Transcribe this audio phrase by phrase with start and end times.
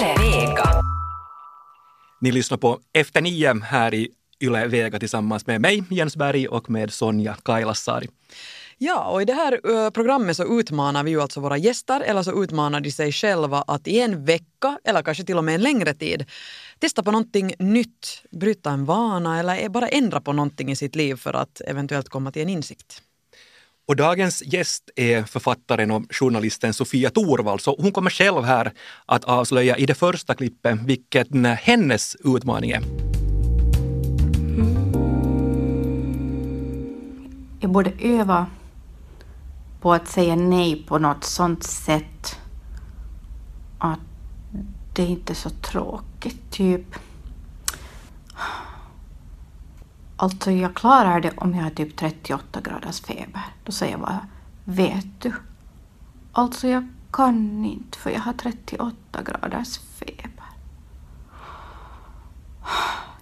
[0.00, 0.82] Yle Vega.
[2.20, 4.08] Ni lyssnar på Efter nio här i
[4.40, 8.08] Yle Vega tillsammans med mig, Jens Berg, och med Sonja Kailasari.
[8.78, 12.22] Ja, och i det här uh, programmet så utmanar vi ju alltså våra gäster eller
[12.22, 15.62] så utmanar de sig själva att i en vecka eller kanske till och med en
[15.62, 16.24] längre tid
[16.78, 21.16] testa på någonting nytt, bryta en vana eller bara ändra på någonting i sitt liv
[21.16, 23.02] för att eventuellt komma till en insikt.
[23.86, 28.72] Och dagens gäst är författaren och journalisten Sofia Torvald, så hon kommer själv här
[29.06, 32.76] att avslöja i det första klippet vilken hennes utmaning är.
[32.76, 33.10] Mm.
[37.60, 38.46] Jag borde öva
[39.80, 42.38] på att säga nej på något sånt sätt
[43.78, 44.00] att
[44.94, 46.94] det inte är så tråkigt, typ.
[50.22, 53.42] Alltså, jag klarar det om jag har typ 38 graders feber.
[53.64, 54.26] Då säger jag bara,
[54.64, 55.32] vet du?
[56.32, 60.44] Alltså, jag kan inte för jag har 38 graders feber.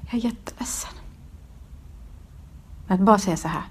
[0.00, 0.90] Jag är jätteledsen.
[2.86, 3.64] Men att bara säga så här.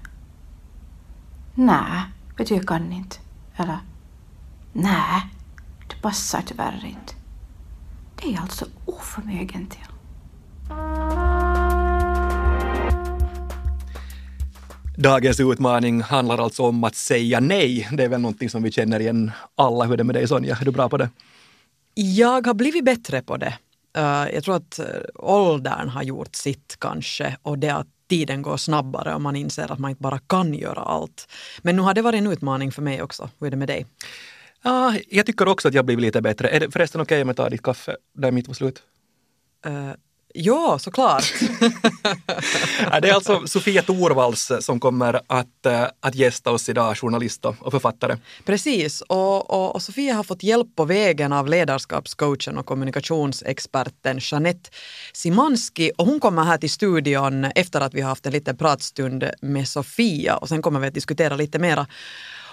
[1.54, 2.02] Nej,
[2.36, 3.16] vet du, jag kan inte.
[3.56, 3.78] Eller,
[4.72, 5.34] nej,
[5.88, 7.14] det passar tyvärr inte.
[8.16, 9.86] Det är jag alltså oförmögen till.
[15.00, 17.88] Dagens utmaning handlar alltså om att säga nej.
[17.92, 19.84] Det är väl någonting som vi känner igen alla.
[19.84, 20.58] Hur är det med dig Sonja?
[20.60, 21.10] Är du bra på det?
[21.94, 23.58] Jag har blivit bättre på det.
[23.98, 28.56] Uh, jag tror att uh, åldern har gjort sitt kanske och det att tiden går
[28.56, 31.28] snabbare och man inser att man inte bara kan göra allt.
[31.62, 33.30] Men nu har det varit en utmaning för mig också.
[33.38, 33.86] Hur är det med dig?
[34.62, 36.48] Ja, jag tycker också att jag blivit lite bättre.
[36.48, 38.82] Är det förresten okej okay om jag tar ditt kaffe där mitt var slut?
[39.66, 39.92] Uh,
[40.34, 41.34] ja, såklart.
[43.02, 45.66] det är alltså Sofia Torvalds som kommer att,
[46.00, 48.16] att gästa oss idag, journalist och författare.
[48.44, 54.70] Precis, och, och, och, Sofia har fått hjälp på vägen av ledarskapscoachen och kommunikationsexperten Jeanette
[55.12, 59.30] Simanski och hon kommer här till studion efter att vi har haft en liten pratstund
[59.42, 61.86] med Sofia och sen kommer vi att diskutera lite mera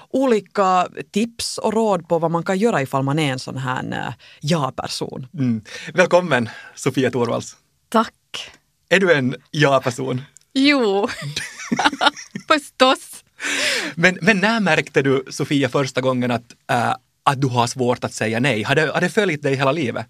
[0.09, 4.13] olika tips och råd på vad man kan göra ifall man är en sån här
[4.41, 5.27] ja-person.
[5.33, 5.61] Mm.
[5.93, 7.57] Välkommen Sofia Torvalds.
[7.89, 8.51] Tack.
[8.89, 10.21] Är du en ja-person?
[10.53, 11.07] Jo,
[12.47, 13.23] förstås.
[13.95, 18.13] Men, men när märkte du, Sofia, första gången att, äh, att du har svårt att
[18.13, 18.63] säga nej?
[18.63, 20.05] Har det, har det följt dig hela livet?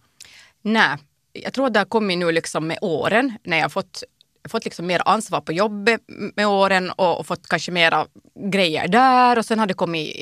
[0.62, 0.98] Nej,
[1.34, 4.04] jag tror att det har kommit nu liksom med åren när jag fått
[4.50, 6.02] fått liksom mer ansvar på jobbet
[6.36, 8.08] med åren och, och fått kanske mera
[8.52, 10.16] grejer där och sen har det kommit,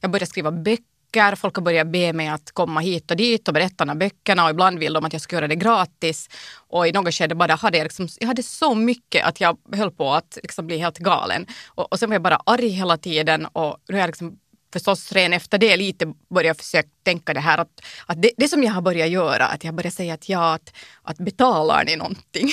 [0.00, 0.89] jag började skriva böcker
[1.36, 4.50] folk har börjat be mig att komma hit och dit och berätta om böckerna och
[4.50, 6.28] ibland vill de att jag ska göra det gratis.
[6.68, 9.90] Och i något skede bara hade jag, liksom, jag hade så mycket att jag höll
[9.90, 11.46] på att liksom bli helt galen.
[11.66, 14.38] Och, och sen var jag bara arg hela tiden och nu är jag liksom
[14.72, 18.62] förstås redan efter det lite börjat försöka tänka det här att, att det, det, som
[18.62, 20.72] jag har börjat göra, att jag börjar säga att ja, att,
[21.02, 22.48] att betalar ni någonting?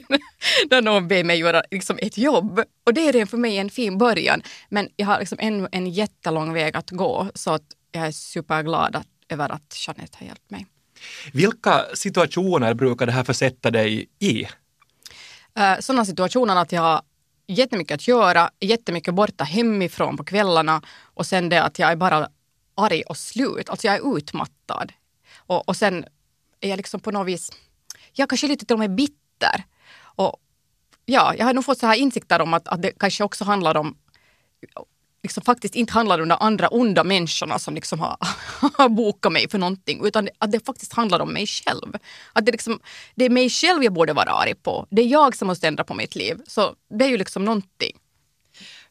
[0.70, 2.62] När någon ber mig göra liksom ett jobb.
[2.86, 4.42] Och det är redan för mig en fin början.
[4.68, 8.96] Men jag har liksom ännu en jättelång väg att gå så att jag är superglad
[8.96, 10.66] att, över att Jeanette har hjälpt mig.
[11.32, 14.44] Vilka situationer brukar det här försätta dig i?
[15.58, 17.02] Uh, sådana situationer att jag
[17.46, 22.28] jättemycket att göra, jättemycket borta hemifrån på kvällarna och sen det att jag är bara
[22.74, 23.68] arg och slut.
[23.70, 24.92] Alltså jag är utmattad.
[25.36, 26.04] Och, och sen
[26.60, 27.52] är jag liksom på något vis,
[28.12, 29.64] jag kanske lite till och med bitter.
[29.98, 30.36] Och
[31.04, 33.76] ja, jag har nog fått så här insikter om att, att det kanske också handlar
[33.76, 33.96] om
[35.26, 38.16] liksom faktiskt inte handlar om de andra onda människorna som liksom har,
[38.74, 41.96] har bokat mig för någonting utan att det faktiskt handlar om mig själv.
[42.32, 42.80] Att det, liksom,
[43.14, 44.86] det är mig själv jag borde vara arg på.
[44.90, 46.36] Det är jag som måste ändra på mitt liv.
[46.46, 47.96] Så det är ju liksom någonting.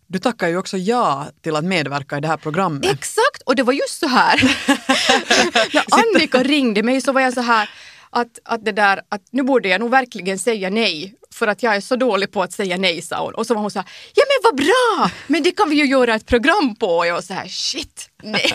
[0.07, 2.91] Du tackar ju också ja till att medverka i det här programmet.
[2.91, 3.41] Exakt!
[3.46, 4.35] Och det var just så här.
[5.73, 7.69] När Annika ringde mig så var jag så här
[8.09, 11.75] att, att det där att nu borde jag nog verkligen säga nej för att jag
[11.75, 13.34] är så dålig på att säga nej, sa hon.
[13.34, 15.85] Och så var hon så här, ja men vad bra, men det kan vi ju
[15.85, 16.88] göra ett program på.
[16.88, 18.51] Och jag var så här, shit, nej.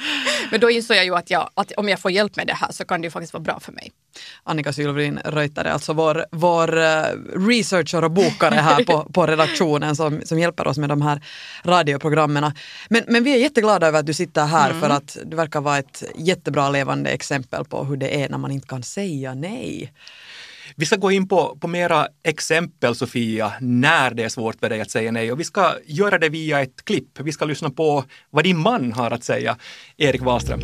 [0.50, 2.72] men då insåg jag ju att, jag, att om jag får hjälp med det här
[2.72, 3.92] så kan det ju faktiskt vara bra för mig.
[4.42, 7.02] Annika Sylvrin Reutere, alltså vår, vår uh,
[7.48, 11.20] researcher och bokare här på, på redaktionen som, som hjälper oss med de här
[11.64, 12.52] radioprogrammen.
[12.88, 14.80] Men, men vi är jätteglada över att du sitter här mm.
[14.80, 18.50] för att du verkar vara ett jättebra levande exempel på hur det är när man
[18.50, 19.92] inte kan säga nej.
[20.76, 24.80] Vi ska gå in på, på mera exempel, Sofia, när det är svårt för dig
[24.80, 25.32] att säga nej.
[25.32, 27.20] Och vi ska göra det via ett klipp.
[27.20, 29.56] Vi ska lyssna på vad din man har att säga,
[29.96, 30.60] Erik Wahlström.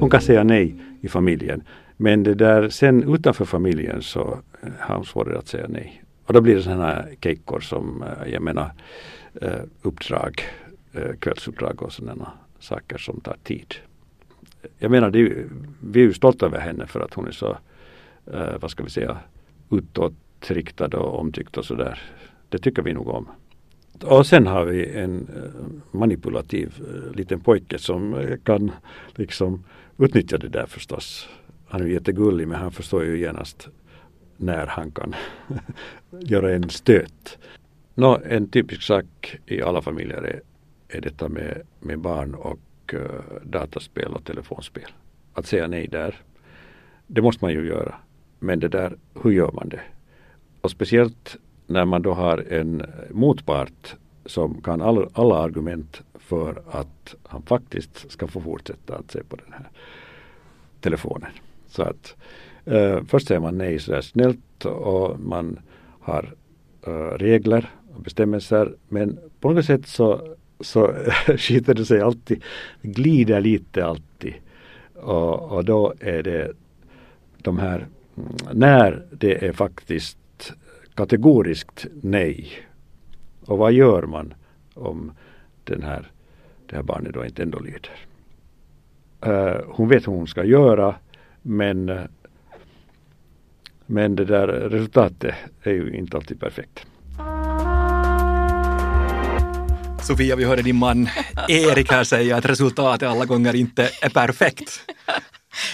[0.00, 1.62] Hon kan säga nej i familjen.
[1.96, 6.02] Men det där, sen utanför familjen så eh, har hon svårare att säga nej.
[6.26, 8.72] Och då blir det sådana här kejkor som, eh, jag menar,
[9.42, 10.44] eh, uppdrag,
[11.20, 13.74] kvällsuppdrag och sådana saker som tar tid
[14.78, 15.46] jag menar, det,
[15.80, 17.58] vi är ju stolta över henne för att hon är så,
[18.32, 19.18] eh, vad ska vi säga,
[19.70, 22.02] utåtriktad och omtyckt och sådär.
[22.48, 23.28] Det tycker vi nog om.
[24.04, 28.70] Och sen har vi en eh, manipulativ eh, liten pojke som eh, kan
[29.14, 29.64] liksom
[29.98, 31.28] utnyttja det där förstås.
[31.68, 33.68] Han är jättegullig men han förstår ju genast
[34.36, 35.14] när han kan
[36.20, 37.38] göra en stöt.
[37.94, 40.40] Nå, en typisk sak i alla familjer är,
[40.88, 42.58] är detta med, med barn och
[42.94, 43.00] Eh,
[43.42, 44.90] dataspel och telefonspel.
[45.34, 46.14] Att säga nej där,
[47.06, 47.94] det måste man ju göra.
[48.38, 49.80] Men det där, hur gör man det?
[50.60, 53.96] Och speciellt när man då har en motpart
[54.26, 59.36] som kan all, alla argument för att han faktiskt ska få fortsätta att se på
[59.36, 59.68] den här
[60.80, 61.30] telefonen.
[61.66, 62.16] Så att
[62.64, 65.58] eh, först säger man nej så snällt och man
[66.00, 66.34] har
[66.86, 70.94] eh, regler och bestämmelser men på något sätt så, så
[71.36, 72.42] skiter det sig alltid,
[72.82, 74.34] glider lite alltid.
[74.94, 76.52] Och, och då är det
[77.38, 77.86] de här,
[78.52, 80.18] när det är faktiskt
[80.94, 82.48] kategoriskt nej.
[83.44, 84.34] Och vad gör man
[84.74, 85.12] om
[85.64, 86.10] den här,
[86.66, 87.90] det här barnet då inte ändå lyder?
[89.26, 90.94] Uh, hon vet hur hon ska göra
[91.42, 91.98] men,
[93.86, 96.86] men det där resultatet är ju inte alltid perfekt.
[100.02, 101.08] Sofia, vi hörde din man
[101.48, 104.80] Erik här säga att resultatet alla gånger inte är perfekt.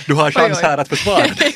[0.06, 1.54] Du har chans här att försvara dig.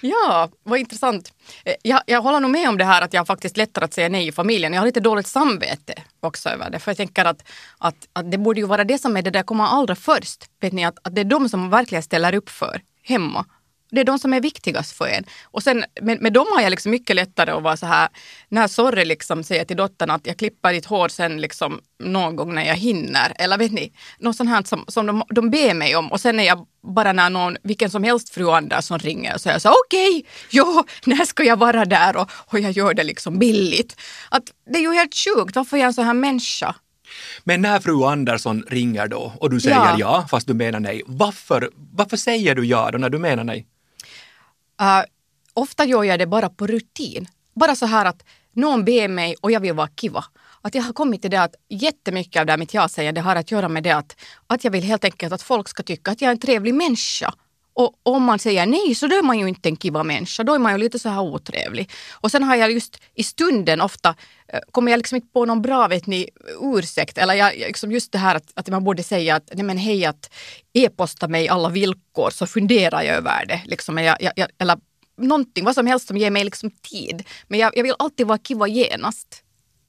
[0.00, 1.32] Ja, vad intressant.
[1.64, 3.94] Eh, jag, jag håller nog med om det här att jag har faktiskt lättare att
[3.94, 4.72] säga nej i familjen.
[4.72, 6.78] Jag har lite dåligt samvete också över det.
[6.78, 7.42] För jag tänker att,
[7.78, 10.44] att, att det borde ju vara det som är det där kommer allra först.
[10.60, 13.44] Vet ni, att, att det är de som verkligen ställer upp för hemma.
[13.90, 15.24] Det är de som är viktigast för en.
[15.44, 18.08] Och sen, med, med dem har jag liksom mycket lättare att vara så här,
[18.48, 22.54] när sorry liksom säger till dottern att jag klipper ditt hår sen liksom någon gång
[22.54, 23.32] när jag hinner.
[23.38, 26.12] Eller vet ni, något sånt här som, som de, de ber mig om.
[26.12, 29.58] Och sen är jag bara när någon, vilken som helst fru Andersson ringer och säger
[29.58, 32.16] så okej, okay, ja, när ska jag vara där?
[32.16, 34.00] Och, och jag gör det liksom billigt.
[34.28, 34.42] Att
[34.72, 36.74] det är ju helt sjukt, varför är jag en sån här människa?
[37.44, 41.02] Men när fru Andersson ringer då och du säger ja, ja fast du menar nej,
[41.06, 43.66] varför, varför säger du ja då när du menar nej?
[44.82, 45.04] Uh,
[45.54, 47.28] ofta gör jag det bara på rutin.
[47.54, 50.24] Bara så här att någon ber mig och jag vill vara kiva.
[50.62, 53.68] Att jag har kommit till det att jättemycket av det mitt ja-sägande har att göra
[53.68, 56.32] med det att, att jag vill helt enkelt att folk ska tycka att jag är
[56.32, 57.34] en trevlig människa.
[57.76, 60.54] Och om man säger nej så då är man ju inte en kiva människa, då
[60.54, 61.90] är man ju lite så här otrevlig.
[62.12, 64.14] Och sen har jag just i stunden ofta,
[64.48, 66.28] eh, kommer jag liksom inte på någon bra vet ni,
[66.60, 69.78] ursäkt eller jag, liksom just det här att, att man borde säga att nej men
[69.78, 70.30] hej att
[70.72, 73.62] e-posta mig alla villkor så funderar jag över det.
[73.66, 74.78] Liksom, jag, jag, eller
[75.16, 77.24] någonting, vad som helst som ger mig liksom tid.
[77.48, 79.42] Men jag, jag vill alltid vara kiva genast.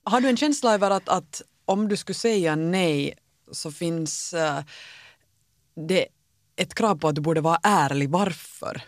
[0.04, 3.14] Har du en känsla över att, att om du skulle säga nej
[3.52, 4.60] så finns uh,
[5.88, 6.08] det
[6.58, 8.82] ett krav på att du borde vara ärlig varför?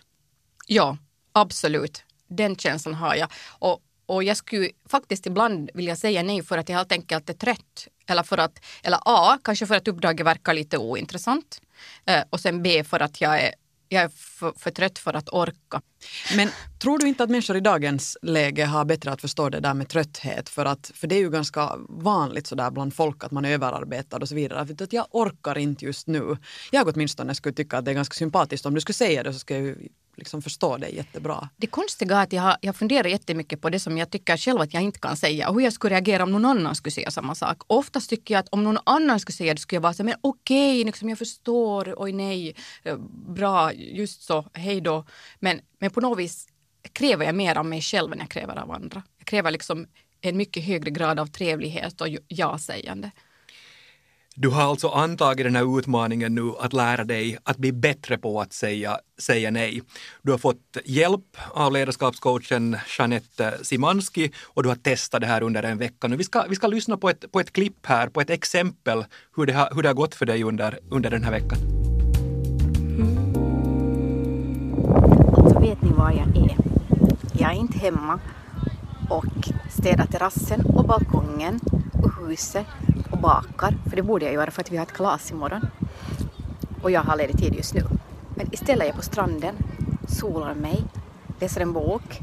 [0.67, 0.97] Ja,
[1.31, 2.03] absolut.
[2.27, 3.31] Den känslan har jag.
[3.47, 7.33] Och, och jag skulle faktiskt ibland vilja säga nej för att jag helt enkelt är
[7.33, 7.87] trött.
[8.07, 11.61] Eller för att, eller A, kanske för att uppdraget verkar lite ointressant.
[12.05, 13.53] Eh, och sen B, för att jag är
[13.89, 15.81] jag är för, för, trött för att orka.
[16.35, 16.49] Men
[16.79, 19.89] tror du inte att människor i dagens läge har bättre att förstå det där med
[19.89, 20.49] trötthet?
[20.49, 24.17] För, att, för det är ju ganska vanligt sådär bland folk att man är överarbetad
[24.17, 24.61] och så vidare.
[24.61, 26.37] Att jag orkar inte just nu.
[26.71, 28.65] Jag åtminstone skulle tycka att det är ganska sympatiskt.
[28.65, 29.77] Om du skulle säga det så skulle jag
[30.19, 31.49] liksom förstå dig jättebra.
[31.57, 34.73] Det konstiga är att jag, jag funderar jättemycket på det som jag tycker själv att
[34.73, 37.35] jag inte kan säga och hur jag skulle reagera om någon annan skulle säga samma
[37.35, 37.61] sak.
[37.67, 40.15] Oftast tycker jag att om någon annan skulle säga det skulle jag vara så men
[40.21, 42.97] okej, okay, liksom, jag förstår, oj nej, eh,
[43.27, 45.05] bra, just så, hej då.
[45.39, 46.47] Men, men på något vis
[46.93, 49.03] kräver jag mer av mig själv än jag kräver av andra.
[49.17, 49.87] Jag kräver liksom
[50.21, 53.11] en mycket högre grad av trevlighet och ja-sägande.
[54.41, 58.41] Du har alltså antagit den här utmaningen nu att lära dig att bli bättre på
[58.41, 59.81] att säga, säga nej.
[60.21, 65.63] Du har fått hjälp av ledarskapscoachen Jeanette Simanski och du har testat det här under
[65.63, 66.07] en vecka.
[66.07, 69.05] Nu vi, ska, vi ska lyssna på ett, på ett klipp här, på ett exempel
[69.35, 71.57] hur det har, hur det har gått för dig under, under den här veckan.
[75.37, 76.57] Alltså vet ni var jag är?
[77.39, 78.19] Jag är inte hemma
[79.09, 81.59] och städar terrassen och balkongen
[82.03, 82.65] och huset
[83.19, 85.61] och bakar, för det borde jag göra för att vi har ett kalas imorgon.
[86.81, 87.83] Och jag har ledig tid just nu.
[88.35, 89.55] Men istället är jag på stranden,
[90.07, 90.83] solar mig,
[91.39, 92.21] läser en bok,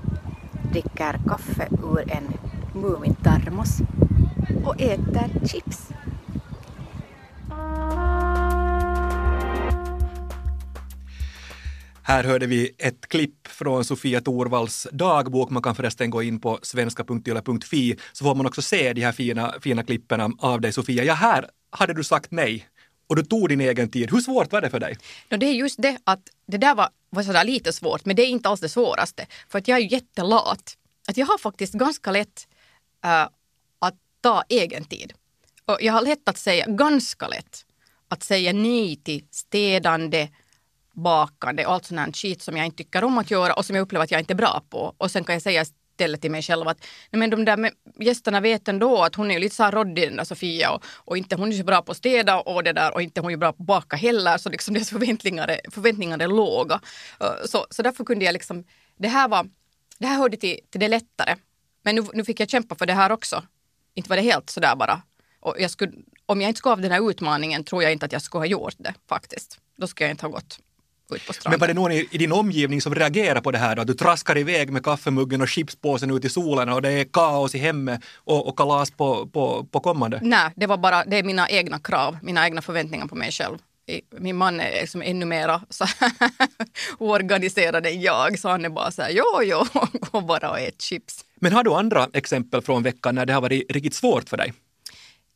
[0.72, 2.32] dricker kaffe ur en
[2.74, 3.78] Mumintermos
[4.64, 5.90] och äter chips.
[12.08, 15.50] Här hörde vi ett klipp från Sofia Torvalls dagbok.
[15.50, 19.54] Man kan förresten gå in på svenska.yle.fi så får man också se de här fina,
[19.60, 21.04] fina klippen av dig Sofia.
[21.04, 22.68] Ja, här hade du sagt nej
[23.06, 24.10] och du tog din egen tid.
[24.10, 24.96] Hur svårt var det för dig?
[25.28, 28.22] No, det är just det att det där var, var sådär lite svårt, men det
[28.22, 29.26] är inte alls det svåraste.
[29.48, 30.76] För att jag är ju jättelat.
[31.08, 32.48] Att jag har faktiskt ganska lätt
[33.04, 33.28] uh,
[33.78, 35.12] att ta egen tid.
[35.64, 37.64] Och jag har lätt att säga, ganska lätt,
[38.08, 40.28] att säga nej till städande,
[40.96, 43.76] bakande och allt sånt här skit som jag inte tycker om att göra och som
[43.76, 44.94] jag upplever att jag inte är bra på.
[44.98, 45.64] Och sen kan jag säga
[45.96, 46.78] istället till mig själv att
[47.10, 50.16] nej men de där gästerna vet ändå att hon är lite så här råddig den
[50.16, 52.94] där Sofia och, och inte hon är så bra på att städa och det där
[52.94, 56.18] och inte hon är bra på att baka heller så liksom deras förväntningar är, förväntningar
[56.18, 56.80] är låga.
[57.20, 58.64] Eh, så, så därför kunde jag liksom,
[58.96, 59.46] det här var,
[59.98, 61.36] det här hörde till, till det lättare.
[61.82, 63.42] Men nu, nu fick jag kämpa för det här också.
[63.94, 65.02] Inte var det helt sådär bara.
[65.40, 65.92] Och jag skulle,
[66.26, 68.46] om jag inte skulle ha den här utmaningen tror jag inte att jag skulle ha
[68.46, 69.58] gjort det faktiskt.
[69.76, 70.58] Då skulle jag inte ha gått
[71.14, 71.50] ut på stranden.
[71.50, 73.84] Men var det någon i, i din omgivning som reagerade på det här då?
[73.84, 77.58] Du traskar iväg med kaffemuggen och chipspåsen ut i solen och det är kaos i
[77.58, 80.18] hemmet och, och kalas på, på, på kommande?
[80.22, 83.58] Nej, det var bara det är mina egna krav, mina egna förväntningar på mig själv.
[84.18, 85.60] Min man är liksom ännu mer
[86.98, 90.82] oorganiserad än jag, så han är bara så här, jo, jo, gå bara och ät
[90.82, 91.24] chips.
[91.40, 94.52] Men har du andra exempel från veckan när det har varit riktigt svårt för dig?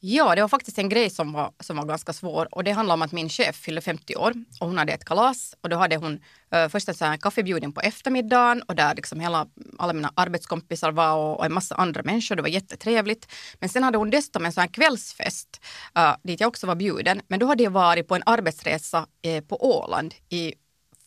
[0.02, 2.95] Ja, det var faktiskt en grej som var, som var ganska svår och det handlar
[2.95, 5.97] om att min chef fyllde 50 år och hon hade ett kalas och då hade
[5.97, 6.12] hon
[6.54, 9.47] uh, först en sån här kaffebjudning på eftermiddagen och där liksom hela,
[9.78, 12.37] alla mina arbetskompisar var och, och en massa andra människor.
[12.37, 13.33] Det var jättetrevligt.
[13.59, 15.61] Men sen hade hon dessutom en sån här kvällsfest
[15.99, 17.21] uh, dit jag också var bjuden.
[17.28, 20.54] Men då hade jag varit på en arbetsresa uh, på Åland i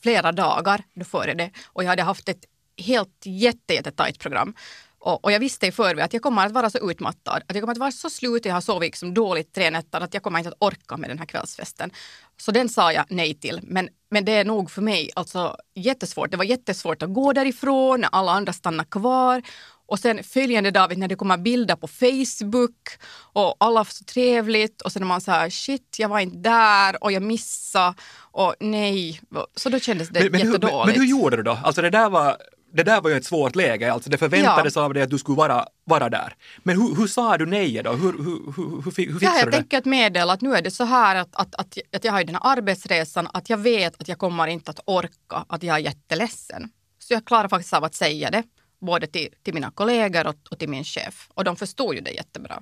[0.04, 2.46] flera dagar då före det och jag hade haft ett
[2.78, 4.56] helt jätte, program.
[5.06, 7.62] Och, och, jag visste i förväg att jag kommer att vara så utmattad, att jag
[7.62, 10.40] kommer att vara så slut, jag har sovit liksom dåligt tre nätter, att jag kommer
[10.40, 11.92] inte att orka med den här kvällsfesten.
[12.38, 13.60] Så den sa jag nej till.
[13.64, 16.32] Men, men det är nog för mig alltså jättesvårt.
[16.32, 19.42] Det var jättesvårt att gå därifrån när alla andra stannar kvar.
[19.86, 22.90] Och sen följande dag när det kommer bilder på Facebook
[23.34, 26.38] och alla var så trevligt och sen är man så här shit, jag var inte
[26.38, 27.96] där och jag missade
[28.32, 29.22] och nej.
[29.56, 30.74] Så då kändes det men, men jättedåligt.
[30.74, 31.60] Hur, men, men hur gjorde du då?
[31.64, 32.38] Alltså det där var
[32.76, 34.82] det där var ju ett svårt läge, alltså det förväntades ja.
[34.82, 36.36] av dig att du skulle vara, vara där.
[36.64, 37.92] Men hur, hur sa du nej då?
[37.92, 39.58] Hur, hur, hur, hur, fixade ja, jag du det?
[39.58, 42.24] tänker att meddela att nu är det så här att, att, att, att jag har
[42.24, 45.80] den här arbetsresan, att jag vet att jag kommer inte att orka, att jag är
[45.80, 46.70] jätteledsen.
[47.00, 48.44] Så jag klarar faktiskt av att säga det,
[48.82, 51.30] både till, till mina kollegor och, och till min chef.
[51.34, 52.62] Och de förstod ju det jättebra.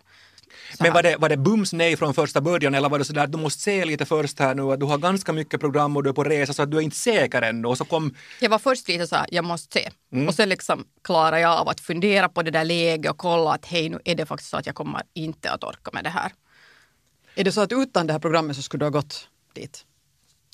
[0.79, 3.31] Men var det, var det bums nej från första början eller var det sådär att
[3.31, 6.09] du måste se lite först här nu att du har ganska mycket program och du
[6.09, 8.15] är på resa så att du är inte säker ännu och så kom...
[8.39, 9.89] Jag var först lite så här, jag måste se.
[10.13, 10.27] Mm.
[10.27, 13.65] Och sen liksom klarar jag av att fundera på det där läget och kolla att
[13.65, 16.31] hej nu är det faktiskt så att jag kommer inte att orka med det här.
[17.35, 19.85] Är det så att utan det här programmet så skulle du ha gått dit?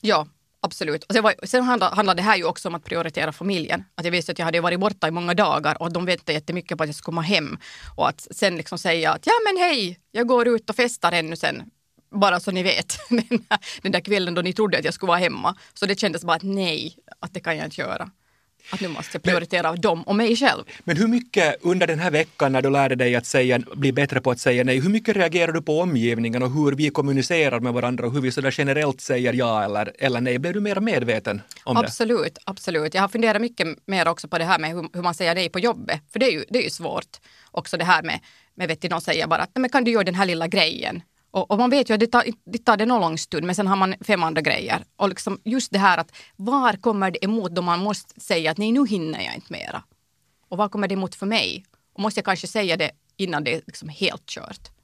[0.02, 0.28] Ja,
[0.62, 1.04] Absolut.
[1.04, 3.84] Och sen, var, sen handlar, handlade det här ju också om att prioritera familjen.
[3.96, 6.78] Att jag visste att jag hade varit borta i många dagar och de väntade jättemycket
[6.78, 7.58] på att jag skulle komma hem.
[7.96, 11.36] Och att sen liksom säga att ja men hej, jag går ut och festar ännu
[11.36, 11.64] sen.
[12.12, 15.08] Bara så ni vet, den där, den där kvällen då ni trodde att jag skulle
[15.08, 15.56] vara hemma.
[15.74, 18.10] Så det kändes bara att nej, att det kan jag inte göra
[18.70, 20.64] att nu måste jag prioritera men, dem och mig själv.
[20.84, 24.22] Men hur mycket under den här veckan när du lärde dig att säga, bli bättre
[24.22, 27.74] på att säga nej, hur mycket reagerar du på omgivningen och hur vi kommunicerar med
[27.74, 30.40] varandra och hur vi sådär generellt säger ja eller, eller nej?
[30.40, 32.42] Blev du mer medveten om absolut, det?
[32.46, 35.36] Absolut, Jag har funderat mycket mer också på det här med hur, hur man säger
[35.36, 37.18] nej på jobbet, för det är ju, det är ju svårt.
[37.52, 38.20] Också det här med,
[38.56, 41.02] med vet du, någon säger bara att men kan du göra den här lilla grejen?
[41.38, 43.56] Och, och, man vet ju att det tar, det tar det någon lång stund men
[43.56, 44.84] sen har man fem andra grejer.
[44.96, 48.58] Och liksom just det här att var kommer det emot då man måste säga att
[48.58, 49.84] nej nu hinner jag inte mera.
[50.50, 51.66] Och vad kommer det emot för mig?
[51.94, 54.77] Och måste jag kanske säga det innan det är liksom helt kört?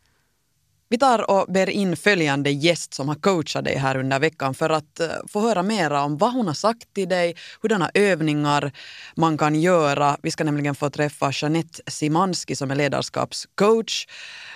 [0.93, 4.69] Vi tar och ber in följande gäst som har coachat dig här under veckan för
[4.69, 8.71] att eh, få höra mera om vad hon har sagt till dig, hurdana övningar
[9.15, 10.17] man kan göra.
[10.21, 14.07] Vi ska nämligen få träffa Jeanette Simanski som är ledarskapscoach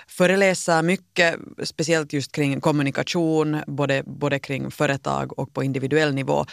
[0.08, 6.46] föreläser mycket, speciellt just kring kommunikation, både, både kring företag och på individuell nivå.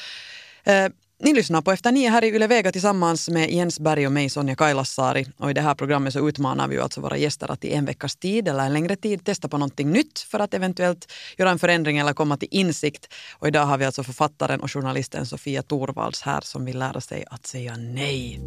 [0.63, 0.87] Eh,
[1.19, 4.29] ni lyssnar på Efter nio här i Yle Vega tillsammans med Jens Berg och mig,
[4.29, 5.25] Sonja Kailasari.
[5.37, 8.15] Och i det här programmet så utmanar vi alltså våra gäster att i en veckas
[8.15, 11.97] tid eller en längre tid testa på någonting nytt för att eventuellt göra en förändring
[11.97, 13.13] eller komma till insikt.
[13.39, 17.25] Och idag har vi alltså författaren och journalisten Sofia Torvalds här som vill lära sig
[17.31, 18.39] att säga nej.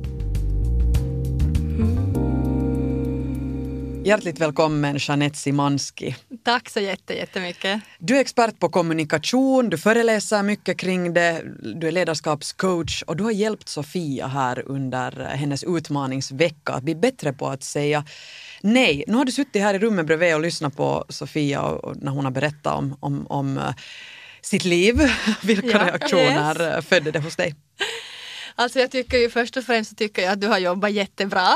[4.08, 6.16] Hjärtligt välkommen Jeanette Simanski.
[6.44, 7.80] Tack så jättemycket.
[7.98, 11.42] Du är expert på kommunikation, du föreläser mycket kring det,
[11.74, 17.32] du är ledarskapscoach och du har hjälpt Sofia här under hennes utmaningsvecka att bli bättre
[17.32, 18.04] på att säga
[18.60, 19.04] nej.
[19.06, 22.24] Nu har du suttit här i rummet bredvid och lyssnat på Sofia och när hon
[22.24, 23.74] har berättat om, om, om eh,
[24.42, 24.94] sitt liv.
[25.42, 26.86] Vilka ja, reaktioner yes.
[26.86, 27.54] födde det hos dig?
[28.60, 31.48] Alltså jag tycker ju först och främst så tycker jag att du har jobbat jättebra.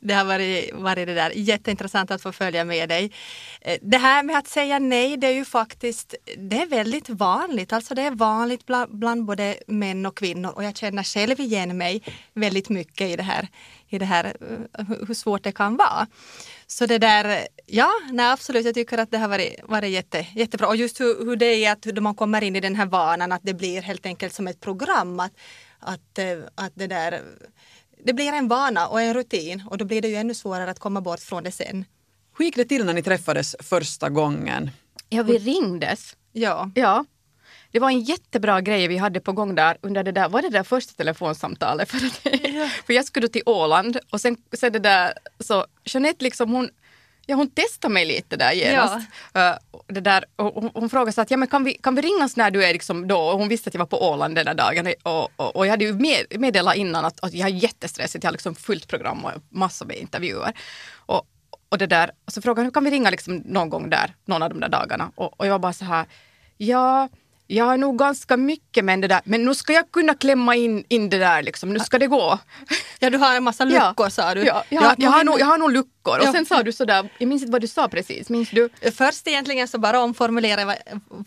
[0.00, 3.12] Det har varit, varit det där jätteintressant att få följa med dig.
[3.60, 7.72] Eh, det här med att säga nej, det är ju faktiskt, det är väldigt vanligt.
[7.72, 11.78] Alltså det är vanligt bland, bland både män och kvinnor och jag känner själv igen
[11.78, 12.02] mig
[12.34, 13.48] väldigt mycket i det här,
[13.88, 14.24] i det här
[14.78, 16.06] eh, hur svårt det kan vara.
[16.66, 20.68] Så det där, ja, nej absolut, jag tycker att det har varit, varit jätte, jättebra.
[20.68, 23.42] Och just hur, hur det är att man kommer in i den här vanan, att
[23.44, 25.20] det blir helt enkelt som ett program.
[25.20, 25.32] Att,
[25.80, 27.22] att, eh, att det där,
[28.04, 30.78] det blir en vana och en rutin och då blir det ju ännu svårare att
[30.78, 31.84] komma bort från det sen.
[32.38, 34.70] Hur gick det till när ni träffades första gången?
[35.08, 36.16] Ja, vi ringdes.
[36.32, 36.70] Ja.
[36.74, 37.04] Ja.
[37.70, 40.48] Det var en jättebra grej vi hade på gång där under det där, var det
[40.48, 41.90] där första telefonsamtalet?
[41.90, 42.12] För, att,
[42.86, 46.70] för jag skulle till Åland och sen, sen det där, så Jeanette liksom hon,
[47.28, 48.96] ja hon testade mig lite där genast.
[49.36, 52.36] Uh, det där, hon, hon frågade så att, ja men kan vi, kan vi ringas
[52.36, 53.18] när du är liksom då?
[53.18, 55.70] Och hon visste att jag var på Åland den där dagen och, och, och jag
[55.70, 59.24] hade ju med, meddelat innan att, att jag är jättestressigt, jag har liksom fullt program
[59.24, 60.52] och massor med intervjuer.
[60.96, 61.26] Och,
[61.68, 64.42] och det där, och så frågade hon, kan vi ringa liksom någon gång där, någon
[64.42, 65.10] av de där dagarna?
[65.14, 66.06] Och, och jag var bara så här,
[66.56, 67.08] ja
[67.50, 70.84] jag har nog ganska mycket men det där, men nu ska jag kunna klämma in,
[70.88, 72.38] in det där liksom, nu ska det gå.
[73.00, 74.10] Ja, du har en massa luckor ja.
[74.10, 74.44] sa du.
[74.44, 76.18] Ja, jag, har, jag, har nog, jag har nog luckor.
[76.18, 78.68] Och sen sa du sådär, jag minns inte vad du sa precis, minns du?
[78.96, 80.78] Först egentligen så bara omformulerade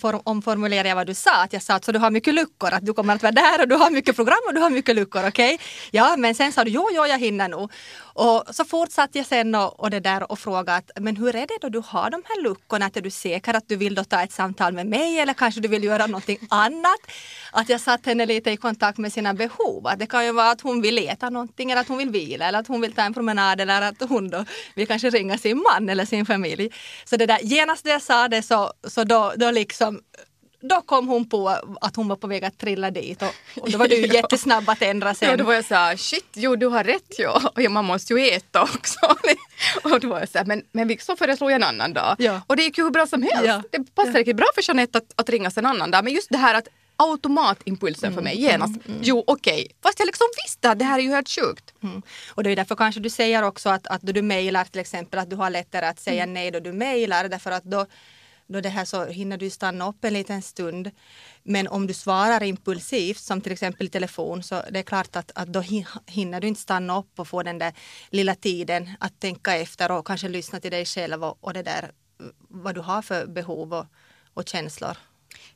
[0.02, 2.74] jag, omformulerade jag vad du sa, att jag sa att så du har mycket luckor,
[2.74, 4.96] att du kommer att vara där och du har mycket program och du har mycket
[4.96, 5.54] luckor, okej?
[5.56, 5.68] Okay?
[5.92, 7.72] Ja, men sen sa du jo, jo, jag hinner nog.
[8.14, 11.48] Och så fortsatte jag sen och, och det där och frågade att, men hur är
[11.48, 12.86] det då du har de här luckorna?
[12.86, 15.62] Att är du säker att du vill då ta ett samtal med mig eller kanske
[15.62, 17.00] du vill göra någonting annat?
[17.52, 19.88] Att jag satte henne lite i kontakt med sina behov.
[19.88, 22.46] Att det kan ju vara att hon vill äta någonting eller att hon vill vila
[22.46, 25.58] eller att hon vill ta en promenad eller att hon då vill kanske ringa sin
[25.58, 26.70] man eller sin familj.
[27.06, 30.02] Så det där, genast när jag sa det så, så då, då liksom
[30.62, 31.50] då kom hon på
[31.82, 34.70] att hon var på väg att trilla dit och, och då var du ju jättesnabb
[34.70, 35.28] att ändra sig.
[35.28, 37.42] Ja, då var jag så här, shit, jo du har rätt ja.
[37.56, 39.00] Och man måste ju äta också.
[39.84, 42.16] och då var jag så här, men, men så föreslog jag en annan dag.
[42.20, 42.42] Ja.
[42.48, 43.46] Och det gick ju hur bra som helst.
[43.46, 43.64] Ja.
[43.72, 46.04] Det passade riktigt bra för Jeanette att, att ringas en annan dag.
[46.04, 48.76] Men just det här att automatimpulsen för mig genast.
[48.76, 49.68] Mm, mm, jo okej, okay.
[49.84, 51.74] fast jag liksom visste att det här är ju helt sjukt.
[51.84, 52.02] Mm.
[52.30, 55.20] Och det är därför kanske du säger också att, att då du mejlar till exempel
[55.20, 56.34] att du har lättare att säga mm.
[56.34, 57.86] nej då du mejlar därför att då
[58.52, 60.92] då det här så hinner du stanna upp en liten stund.
[61.44, 65.32] Men om du svarar impulsivt, som till exempel i telefon, så det är klart att,
[65.36, 65.62] att då
[66.08, 67.74] hinner du inte stanna upp och få den där
[68.10, 71.92] lilla tiden att tänka efter och kanske lyssna till dig själv och, och det där
[72.48, 73.86] vad du har för behov och,
[74.34, 74.98] och känslor.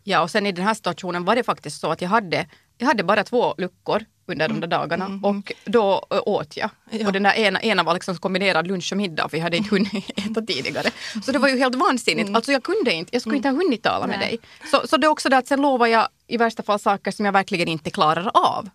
[0.03, 2.47] Ja, och sen i den här situationen var det faktiskt så att jag hade,
[2.77, 6.57] jag hade bara två luckor under de där dagarna mm, mm, och då äh, åt
[6.57, 6.69] jag.
[6.89, 7.07] Ja.
[7.07, 9.69] Och den där ena, ena var liksom kombinerad lunch och middag för jag hade inte
[9.69, 10.89] hunnit äta tidigare.
[11.25, 12.27] Så det var ju helt vansinnigt.
[12.27, 12.35] Mm.
[12.35, 14.39] Alltså jag kunde inte, jag skulle inte ha hunnit tala med dig.
[14.71, 17.25] Så, så det är också det att sen lovar jag i värsta fall saker som
[17.25, 18.69] jag verkligen inte klarar av.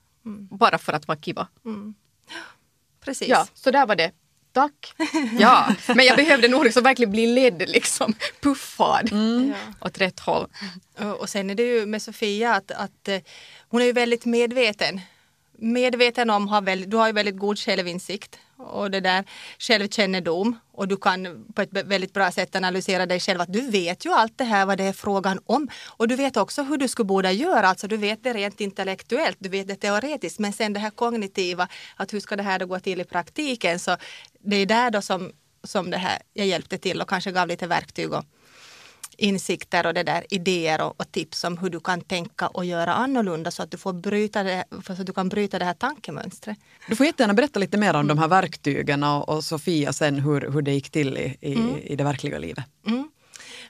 [0.51, 1.49] Bara för att vara kiva.
[3.05, 3.29] Precis.
[3.29, 4.11] Ja, så där var det.
[4.53, 4.95] Tack.
[5.39, 9.53] Ja, men jag behövde nog liksom verkligen bli ledd, liksom, puffad mm.
[9.81, 10.47] åt rätt håll.
[11.19, 13.09] Och sen är det ju med Sofia att, att
[13.69, 15.01] hon är ju väldigt medveten
[15.61, 19.25] medveten om, har väldigt, du har ju väldigt god självinsikt och det där
[19.59, 20.59] självkännedom.
[20.73, 24.13] Och du kan på ett väldigt bra sätt analysera dig själv att du vet ju
[24.13, 25.69] allt det här vad det är frågan om.
[25.87, 29.37] Och du vet också hur du skulle borde göra, alltså du vet det rent intellektuellt,
[29.41, 30.39] du vet det teoretiskt.
[30.39, 33.79] Men sen det här kognitiva, att hur ska det här då gå till i praktiken?
[33.79, 33.97] Så
[34.39, 35.33] det är där då som,
[35.65, 38.25] som det här jag hjälpte till och kanske gav lite verktyg och,
[39.21, 42.95] insikter och det där idéer och, och, tips om hur du kan tänka och göra
[42.95, 46.59] annorlunda så att du, får bryta det, så att du kan bryta det här tankemönstret.
[46.89, 48.09] Du får jättegärna berätta lite mer om mm.
[48.09, 51.77] de här verktygen och, och, Sofia sen hur, hur det gick till i, i, mm.
[51.83, 52.65] i det verkliga livet.
[52.87, 53.11] Mm.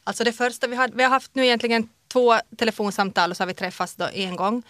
[0.05, 3.49] Alltså det första vi har, vi har haft nu egentligen två telefonsamtal och så har
[3.49, 4.63] vi träffats då en gång.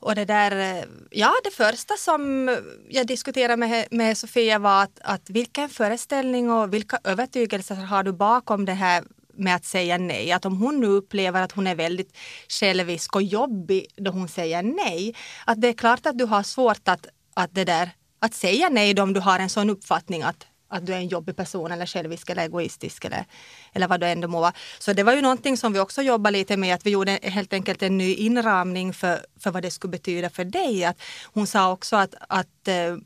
[0.00, 2.48] Och det där, ja det första som
[2.88, 8.12] jag diskuterade med, med Sofia var att, att vilken föreställning och vilka övertygelser har du
[8.12, 9.04] bakom det här
[9.40, 10.32] med att säga nej.
[10.32, 12.16] Att om hon nu upplever att hon är väldigt
[12.48, 16.88] självisk och jobbig då hon säger nej, att det är klart att du har svårt
[16.88, 20.46] att, att, det där, att säga nej då om du har en sån uppfattning att
[20.70, 23.24] att du är en jobbig person eller självisk eller egoistisk eller,
[23.72, 24.52] eller vad du ändå må vara.
[24.78, 27.52] Så det var ju någonting som vi också jobbade lite med, att vi gjorde helt
[27.52, 30.84] enkelt en ny inramning för, för vad det skulle betyda för dig.
[30.84, 32.96] Att hon sa också att, att eh,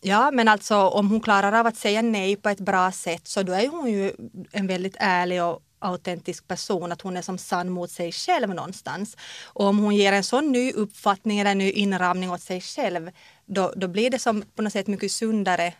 [0.00, 3.42] Ja, men alltså om hon klarar av att säga nej på ett bra sätt så
[3.42, 4.12] då är hon ju
[4.52, 9.16] en väldigt ärlig och autentisk person, att hon är som sann mot sig själv någonstans.
[9.46, 13.10] Och om hon ger en sån ny uppfattning eller ny inramning åt sig själv,
[13.46, 15.74] då, då blir det som på något sätt mycket sundare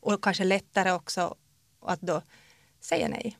[0.00, 1.34] och kanske lättare också
[1.86, 2.22] att då
[2.80, 3.38] säga nej.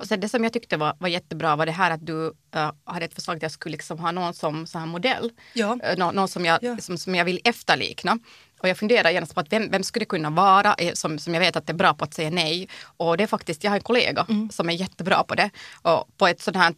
[0.00, 2.72] Och sen det som jag tyckte var, var jättebra var det här att du äh,
[2.84, 5.32] hade ett förslag att jag skulle liksom ha någon som så här modell.
[5.54, 5.78] Ja.
[5.82, 6.78] Äh, nå- någon som jag, Ja.
[6.78, 8.18] som, som jag vill efterlikna.
[8.58, 11.34] Och jag funderar genast på att vem, vem skulle det kunna vara eh, som, som
[11.34, 12.68] jag vet att är bra på att säga nej.
[12.96, 15.50] Och det är faktiskt, jag har en kollega som är jättebra på det.
[15.82, 16.74] Och på ett sådant här,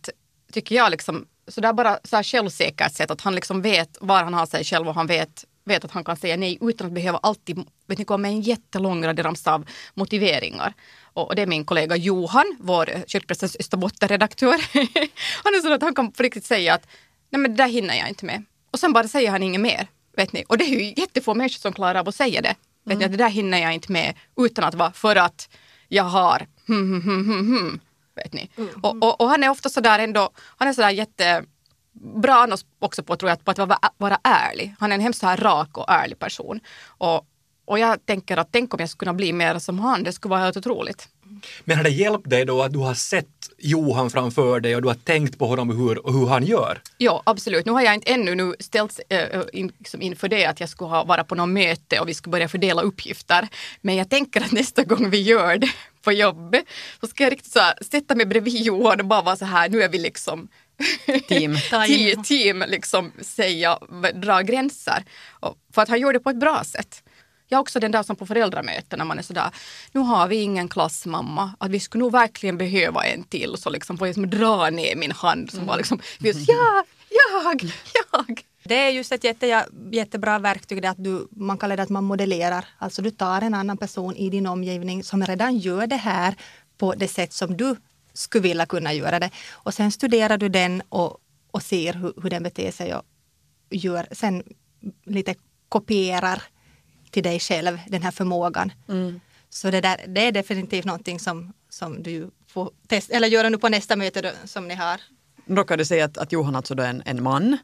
[0.52, 4.24] tycker jag, liksom, så där bara så här självsäkert sätt att han liksom vet var
[4.24, 6.92] han har sig själv och han vet vet att han kan säga nej utan att
[6.92, 9.64] behöva alltid vet ni, komma med en jättelång radierams av
[9.94, 10.74] motiveringar.
[11.02, 14.56] Och, och det är min kollega Johan, vår eh, Kyrkpressens Österbottenredaktör.
[15.44, 16.86] han är så att han kan på riktigt säga att
[17.30, 18.44] nej men det där hinner jag inte med.
[18.70, 19.88] Och sen bara säger han inget mer.
[20.18, 20.44] Vet ni?
[20.48, 22.54] Och det är ju jättefå människor som klarar av att säga det.
[22.84, 25.48] Vet ni, att det där hinner jag inte med utan att vara för att
[25.88, 27.80] jag har hmm, hmm, hmm, hmm, hmm.
[28.14, 28.50] Vet ni?
[28.82, 31.44] Och, och, och han är ofta sådär ändå, han är sådär jätte
[32.22, 34.74] bra annars också på, tror jag, på att vara, vara ärlig.
[34.80, 36.60] Han är en hemskt här rak och ärlig person.
[36.86, 37.26] Och,
[37.64, 40.30] och jag tänker att tänk om jag skulle kunna bli mer som han, det skulle
[40.30, 41.08] vara helt otroligt.
[41.64, 43.26] Men har det hjälpt dig då att du har sett
[43.58, 46.80] Johan framför dig och du har tänkt på honom och hur, och hur han gör?
[46.98, 47.66] Ja, absolut.
[47.66, 50.90] Nu har jag inte ännu nu ställts äh, in, liksom inför det att jag skulle
[50.90, 53.48] ha, vara på något möte och vi ska börja fördela uppgifter.
[53.80, 55.70] Men jag tänker att nästa gång vi gör det
[56.02, 56.64] på jobbet
[57.00, 59.68] så ska jag riktigt så här, sätta mig bredvid Johan och bara vara så här,
[59.68, 60.48] nu är vi liksom
[61.28, 61.56] Team.
[61.70, 62.16] Ta in.
[62.16, 63.78] Te- team liksom säga,
[64.14, 65.04] dra gränser.
[65.40, 67.02] Och för att han gör det på ett bra sätt.
[67.48, 69.50] Jag är också den där som på föräldramöten när man är sådär,
[69.92, 73.56] nu har vi ingen klassmamma, att vi skulle nog verkligen behöva en till.
[73.58, 77.72] Så liksom får jag liksom dra ner min hand som var liksom, just, ja, jag,
[78.12, 78.44] jag.
[78.64, 82.64] Det är just ett jätte, jättebra verktyg att du, man kallar det att man modellerar.
[82.78, 86.34] Alltså du tar en annan person i din omgivning som redan gör det här
[86.78, 87.76] på det sätt som du
[88.12, 89.30] skulle vilja kunna göra det.
[89.50, 91.18] Och sen studerar du den och,
[91.50, 93.02] och ser hur, hur den beter sig och
[93.70, 94.42] gör, sen
[95.04, 95.34] lite
[95.68, 96.42] kopierar
[97.10, 98.72] till dig själv den här förmågan.
[99.50, 103.58] Så det, där, det är definitivt någonting som, som du får testa, eller göra nu
[103.58, 105.00] på nästa möte då, som ni har.
[105.76, 107.58] Du säga att, att Johan alltså då är en, en man.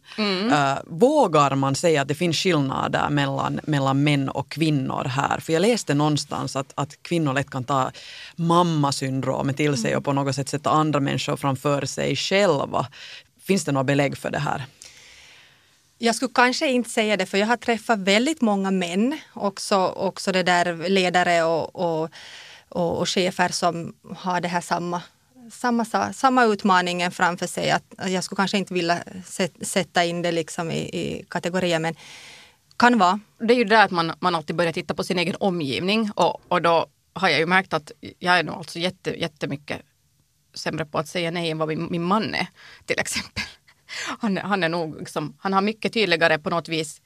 [0.53, 5.41] Eh, vågar man säga att det finns skillnader mellan, mellan män och kvinnor här?
[5.41, 7.91] För jag läste någonstans att, att kvinnor lätt kan ta
[8.37, 12.87] mammasyndromet till sig och på något sätt sätta andra människor framför sig själva.
[13.41, 14.65] Finns det några belägg för det här?
[16.05, 20.33] Jag skulle kanske inte säga det för jag har träffat väldigt många män, också, också
[20.33, 22.11] det där ledare och, och,
[22.69, 25.03] och, och chefer som har det här samma,
[25.51, 27.71] samma, samma utmaningen framför sig.
[27.71, 29.05] Att jag skulle kanske inte vilja
[29.63, 31.95] sätta in det liksom i, i kategorier men
[32.77, 33.21] kan vara.
[33.39, 36.43] Det är ju där att man, man alltid börjar titta på sin egen omgivning och,
[36.49, 39.81] och då har jag ju märkt att jag är nog alltså jätte, jättemycket
[40.55, 42.47] sämre på att säga nej än vad min, min man är
[42.87, 43.45] till exempel.
[44.21, 47.01] Han, han är nog liksom, han har mycket tydligare på något vis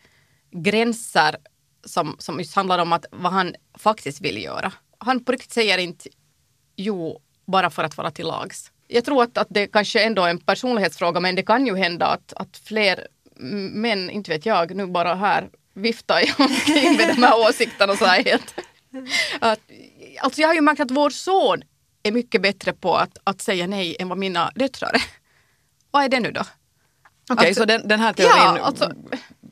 [0.50, 1.36] gränser
[1.84, 4.72] som, som just handlar om att vad han faktiskt vill göra.
[4.98, 6.08] Han på riktigt säger inte
[6.76, 8.72] jo bara för att vara till lags.
[8.88, 12.06] Jag tror att, att det kanske ändå är en personlighetsfråga men det kan ju hända
[12.06, 13.08] att, att fler
[13.72, 18.04] män, inte vet jag, nu bara här viftar jag omkring med de här åsikterna så
[18.04, 18.54] här helt.
[19.40, 19.60] Att,
[20.20, 21.62] alltså jag har ju märkt att vår son
[22.02, 25.02] är mycket bättre på att, att säga nej än vad mina döttrar är.
[25.90, 26.42] Vad är det nu då?
[27.30, 28.92] Okej, Alltså- så den, den här teorin Ja, alltså-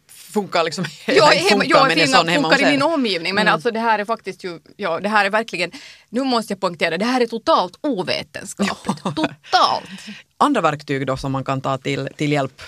[0.08, 3.34] funkar liksom Ja, hemma, ja, men är funkar, sån hemma funkar hos i min omgivning
[3.34, 5.70] men alltså det här är faktiskt ju, ja det här är verkligen,
[6.08, 9.02] nu måste jag poängtera, det här är totalt ovetenskapligt.
[9.02, 9.84] Totalt!
[10.38, 12.62] Andra verktyg då som man kan ta till, till hjälp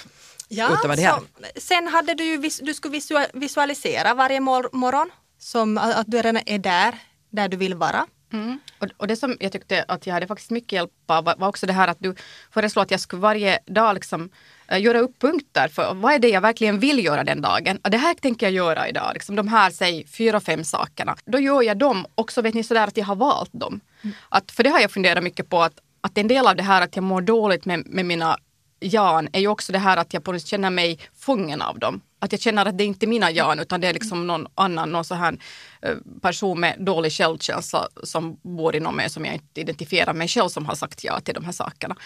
[0.51, 1.16] utöver det här?
[1.18, 6.23] så, sen hade du ju, du skulle visua- visualisera varje mor- morgon som att du
[6.23, 6.94] redan är där,
[7.31, 8.07] där du vill vara.
[8.33, 8.59] Mm.
[8.79, 11.49] Och, och det som jag tyckte att jag hade faktiskt mycket hjälp av var, var
[11.49, 12.14] också det här att du
[12.51, 14.31] föreslår att jag skulle varje dag liksom,
[14.76, 17.78] göra upp punkter för vad är det jag verkligen vill göra den dagen.
[17.85, 21.16] Och det här tänker jag göra idag, liksom de här säg fyra, fem sakerna.
[21.24, 23.81] Då gör jag dem och så vet ni sådär att jag har valt dem.
[24.28, 26.83] Att, för det har jag funderat mycket på att, att en del av det här
[26.83, 28.38] att jag mår dåligt med, med mina
[28.81, 32.00] Jan är ju också det här att jag på något känner mig fången av dem.
[32.20, 34.92] Att jag känner att det inte är mina Jan utan det är liksom någon annan,
[34.92, 35.38] någon så här
[35.83, 40.48] eh, person med dålig självkänsla som bor inom mig som jag inte identifierar mig själv
[40.48, 41.96] som har sagt ja till de här sakerna.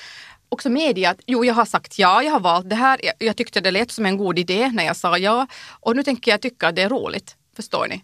[0.53, 3.37] Också media, att jo jag har sagt ja, jag har valt det här, jag, jag
[3.37, 5.47] tyckte det lät som en god idé när jag sa ja
[5.81, 7.37] och nu tänker jag tycka att det är roligt.
[7.57, 8.03] Förstår ni?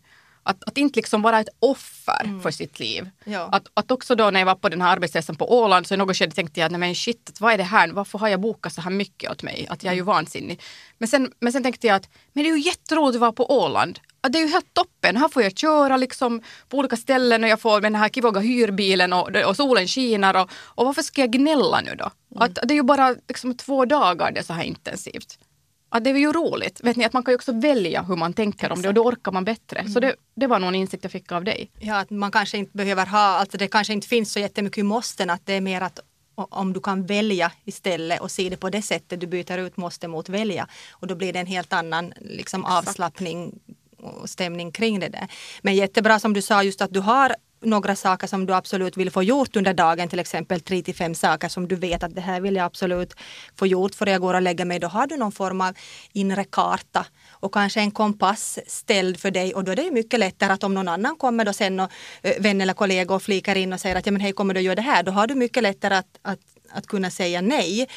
[0.49, 3.11] Att, att inte liksom vara ett offer för sitt liv.
[3.25, 3.49] Ja.
[3.53, 5.97] Att, att också då när jag var på den här arbetsresan på Åland så i
[5.97, 7.89] något skede tänkte jag, nej men shit, vad är det här?
[7.89, 9.67] Varför har jag bokat så här mycket åt mig?
[9.71, 10.61] Att jag är ju vansinnig.
[10.99, 13.51] Men sen, men sen tänkte jag att, men det är ju jätteroligt att vara på
[13.51, 13.99] Åland.
[14.21, 15.17] Att det är ju helt toppen.
[15.17, 18.41] Här får jag köra liksom på olika ställen och jag får med den här kivoga
[18.41, 20.37] hyrbilen och, och solen skiner.
[20.37, 22.11] Och, och varför ska jag gnälla nu då?
[22.37, 25.39] Att det är ju bara liksom två dagar det är så här intensivt.
[25.89, 26.81] Att det är ju roligt.
[26.85, 29.05] Vet ni, att man kan ju också välja hur man tänker om det och då
[29.05, 29.89] orkar man bättre.
[29.89, 31.71] Så det, det var nog en insikt jag fick av dig.
[31.79, 35.31] Ja, att man kanske inte behöver ha, alltså det kanske inte finns så jättemycket måsten,
[35.31, 36.01] att det är mer att
[36.35, 40.09] om du kan välja istället och se det på det sättet, du byter ut måste
[40.09, 43.59] mot välja och då blir det en helt annan liksom, avslappning
[43.97, 45.29] och stämning kring det där.
[45.63, 49.11] Men jättebra som du sa just att du har några saker som du absolut vill
[49.11, 52.21] få gjort under dagen, till exempel tre till fem saker som du vet att det
[52.21, 53.15] här vill jag absolut
[53.57, 54.79] få gjort för jag går och lägger mig.
[54.79, 55.75] Då har du någon form av
[56.13, 60.53] inre karta och kanske en kompass ställd för dig och då är det mycket lättare
[60.53, 61.91] att om någon annan kommer då sen och
[62.23, 64.61] eh, vän eller kollega och flikar in och säger att ja men hej kommer du
[64.61, 66.41] göra det här, då har du mycket lättare att, att,
[66.71, 67.89] att kunna säga nej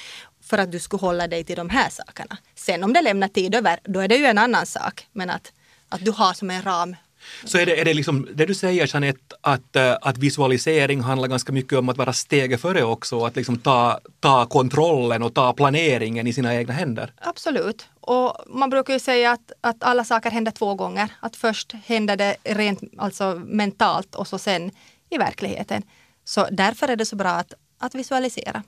[0.43, 2.37] för att du skulle hålla dig till de här sakerna.
[2.55, 5.07] Sen om det lämnar tid över, då är det ju en annan sak.
[5.11, 5.51] Men att,
[5.89, 6.95] att du har som en ram
[7.43, 11.27] så är det, är det liksom det du säger Jeanette, att, eh, att visualisering handlar
[11.27, 15.53] ganska mycket om att vara steget före också, att liksom ta, ta kontrollen och ta
[15.53, 17.13] planeringen i sina egna händer?
[17.21, 17.85] Absolut.
[18.01, 21.09] Och man brukar ju säga att, att alla saker händer två gånger.
[21.19, 24.71] Att först händer det rent alltså mentalt och så sen
[25.09, 25.83] i verkligheten.
[26.23, 28.63] Så därför är det så bra att, att visualisera.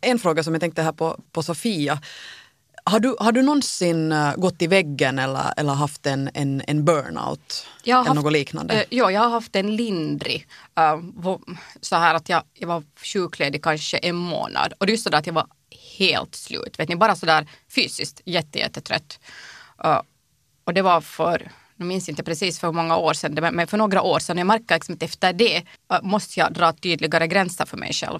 [0.00, 1.98] En fråga som jag tänkte här på, på Sofia.
[2.84, 6.84] Har du, har du någonsin eh, gått i väggen eller, eller haft en, en, en
[6.84, 7.66] burnout?
[7.84, 8.74] Jag eller haft, något liknande?
[8.74, 10.46] Eh, ja, jag har haft en lindrig.
[10.80, 11.38] Uh,
[11.80, 15.16] så här att jag, jag var sjukledig kanske en månad och det är just så
[15.16, 15.46] att jag var
[15.98, 16.78] helt slut.
[16.78, 19.20] Vet ni, bara så där fysiskt jättetrött.
[19.84, 20.00] Uh,
[20.64, 23.78] och det var för jag minns inte precis för hur många år sedan, men för
[23.78, 24.38] några år sedan.
[24.38, 25.62] Jag märker liksom att efter det
[26.02, 28.18] måste jag dra tydligare gränser för mig själv.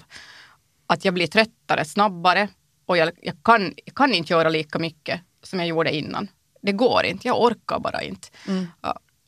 [0.87, 2.47] Att jag blir tröttare snabbare
[2.85, 6.27] och jag, jag, kan, jag kan inte göra lika mycket som jag gjorde innan.
[6.61, 8.27] Det går inte, jag orkar bara inte.
[8.47, 8.67] Mm.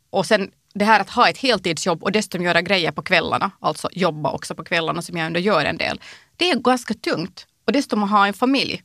[0.10, 3.90] Och sen det här att ha ett heltidsjobb och dessutom göra grejer på kvällarna, alltså
[3.92, 6.02] jobba också på kvällarna som jag ändå gör en del.
[6.38, 7.48] Det är ganska tungt.
[7.66, 8.84] Och dessutom att ha en familj.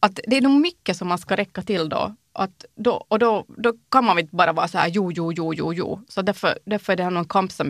[0.00, 2.14] Att det är nog mycket som man ska räcka till då.
[2.32, 5.54] Att då och då, då kan man inte bara vara så här jo, jo, jo,
[5.54, 6.00] jo, jo.
[6.08, 7.66] Så därför, därför är det här någon kamp som,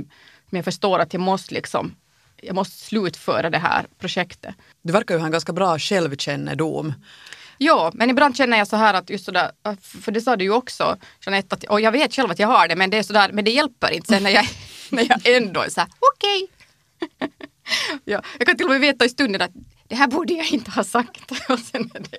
[0.48, 1.94] som jag förstår att jag måste liksom
[2.42, 4.54] jag måste slutföra det här projektet.
[4.82, 6.92] Du verkar ju ha en ganska bra självkännedom.
[7.58, 10.50] Ja, men ibland känner jag så här att just sådär, för det sa du ju
[10.50, 13.30] också Jeanette, att, och jag vet själv att jag har det men det är sådär,
[13.32, 14.46] men det hjälper inte sen när jag,
[14.90, 16.48] när jag ändå är såhär, okej.
[17.00, 17.28] Okay.
[18.04, 19.50] ja, jag kan till och med veta i stunden att
[19.88, 22.18] det här borde jag inte ha sagt och sen är det,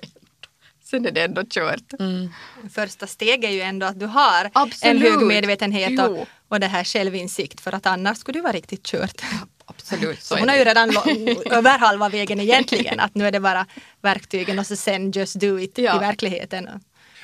[0.84, 1.92] sen är det ändå kört.
[1.98, 2.28] Mm.
[2.74, 4.96] Första steget är ju ändå att du har Absolut.
[4.96, 8.82] en hög medvetenhet och, och det här självinsikt för att annars skulle det vara riktigt
[8.82, 9.22] kört.
[9.66, 10.22] Absolut.
[10.22, 10.90] Så, så hon är ju redan
[11.50, 13.00] över halva vägen egentligen.
[13.00, 13.66] Att nu är det bara
[14.02, 15.96] verktygen och så sen just do it ja.
[15.96, 16.68] i verkligheten.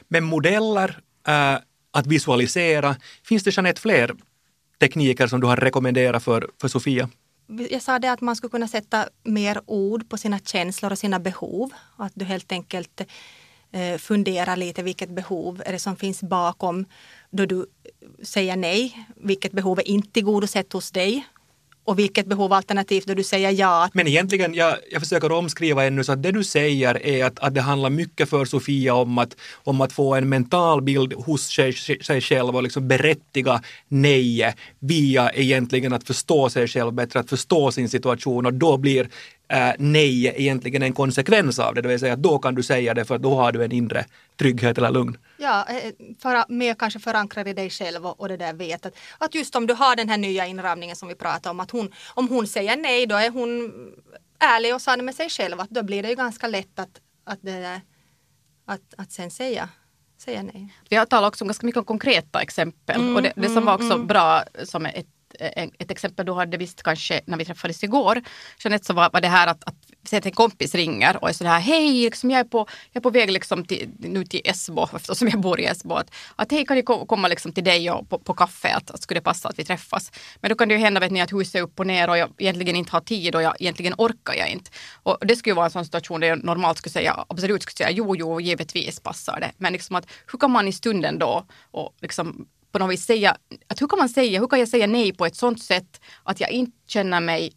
[0.08, 1.56] Men modeller, äh,
[1.90, 4.14] att visualisera, finns det Jeanette fler
[4.80, 7.08] tekniker som du har rekommenderat för, för Sofia?
[7.70, 11.18] Jag sa det att man skulle kunna sätta mer ord på sina känslor och sina
[11.18, 11.70] behov.
[11.96, 13.00] Att du helt enkelt
[13.72, 16.84] eh, funderar lite vilket behov är det som finns bakom
[17.30, 17.66] då du
[18.22, 19.06] säger nej.
[19.16, 21.24] Vilket behov är inte tillgodosett hos dig
[21.84, 23.88] och vilket behov alternativt då du säger ja.
[23.92, 27.54] Men egentligen, jag, jag försöker omskriva ännu så att det du säger är att, att
[27.54, 31.72] det handlar mycket för Sofia om att, om att få en mental bild hos sig,
[32.02, 37.72] sig själv och liksom berättiga nejet via egentligen att förstå sig själv bättre, att förstå
[37.72, 39.08] sin situation och då blir
[39.48, 42.62] eh, äh, nej egentligen en konsekvens av det, det vill säga att då kan du
[42.62, 44.04] säga det för då har du en inre
[44.42, 45.18] trygghet eller lugn.
[45.36, 48.96] Ja, eh, för, mer kanske förankrad i dig själv och, och det där vetet.
[49.18, 51.92] Att just om du har den här nya inramningen som vi pratade om, att hon,
[52.14, 53.72] om hon säger nej då är hon
[54.38, 57.38] ärlig och sann med sig själv, att då blir det ju ganska lätt att, att,
[57.42, 57.80] det,
[58.66, 59.68] att, att sen säga
[60.18, 60.74] säga nej.
[60.88, 63.74] Vi har talat också ganska mycket om konkreta exempel mm, och det, det som var
[63.74, 65.06] också mm, bra som ett
[65.78, 68.22] ett exempel du hade visst kanske när vi träffades igår,
[68.58, 71.32] Jeanette, så var, var det här att, att säg att en kompis ringer och är
[71.32, 72.58] sådär, hej, liksom, jag, är på,
[72.92, 76.10] jag är på väg liksom till, nu till Esbo, eftersom jag bor i Esbo, att,
[76.36, 79.20] att hej, kan jag komma liksom till dig och på, på kaffe, att, att skulle
[79.20, 80.12] det passa att vi träffas?
[80.40, 82.18] Men då kan det ju hända vet ni, att huset är upp och ner och
[82.18, 84.70] jag egentligen inte har tid och jag, egentligen orkar jag inte.
[85.02, 87.76] Och det skulle ju vara en sån situation där jag normalt skulle säga, absolut skulle
[87.76, 89.52] säga, jo, jo, givetvis passar det.
[89.56, 93.36] Men liksom att, hur kan man i stunden då och liksom på något vis säga,
[93.68, 96.40] att hur kan man säga, hur kan jag säga nej på ett sånt sätt att
[96.40, 97.52] jag inte känner mig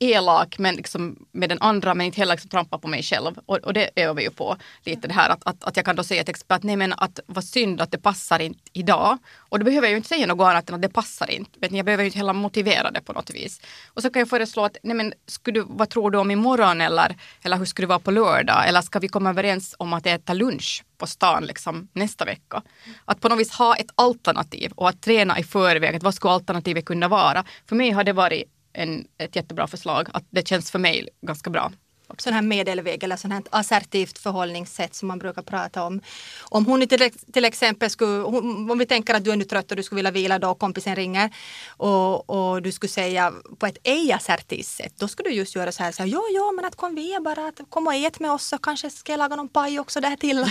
[0.00, 3.38] elak men liksom med den andra men inte heller liksom trampa på mig själv.
[3.46, 5.96] Och, och det övar vi ju på lite det här att, att, att jag kan
[5.96, 9.18] då säga till expert, nej men att vad synd att det passar inte idag.
[9.36, 11.50] Och då behöver jag ju inte säga något annat än att det passar inte.
[11.60, 13.60] Vet ni, jag behöver ju inte heller motivera det på något vis.
[13.88, 17.16] Och så kan jag föreslå att, nej men skulle, vad tror du om imorgon eller,
[17.42, 18.68] eller hur skulle det vara på lördag?
[18.68, 22.62] Eller ska vi komma överens om att äta lunch på stan liksom nästa vecka?
[23.04, 25.96] Att på något vis ha ett alternativ och att träna i förväg.
[25.96, 27.44] Att vad skulle alternativet kunna vara?
[27.68, 30.08] För mig har det varit en, ett jättebra förslag.
[30.12, 31.72] Att det känns för mig ganska bra.
[32.18, 36.00] sån här medelväg eller sån här assertivt förhållningssätt som man brukar prata om.
[36.40, 39.76] Om hon till, till exempel skulle, om vi tänker att du är nu trött och
[39.76, 41.30] du skulle vilja vila då kompisen ringer
[41.68, 45.82] och, och du skulle säga på ett ej-assertivt sätt, då skulle du just göra så
[45.82, 48.32] här, så här jo, jo, men att kom vi bara, att kom och ät med
[48.32, 50.38] oss så kanske ska jag laga någon paj också där till.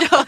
[0.10, 0.24] ja,